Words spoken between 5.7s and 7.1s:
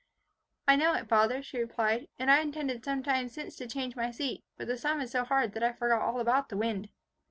forgot all about the wind."